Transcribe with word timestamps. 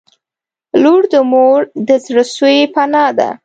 •لور 0.83 1.03
د 1.13 1.15
مور 1.31 1.59
د 1.87 1.89
زړسوي 2.05 2.59
پناه 2.73 3.09
ده. 3.17 3.29